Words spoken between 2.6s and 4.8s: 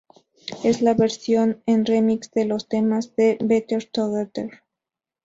temas de "Better Together".